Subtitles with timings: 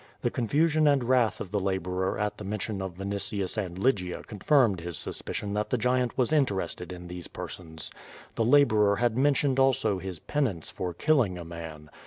[0.23, 4.23] The confusion and wrath of the laborer at the mention of Vinitius and Ly gia
[4.23, 7.91] confirmed his suspicion that the giant was interested in these persons.
[8.33, 11.91] The laborer had mentioned also his penance for killing a man.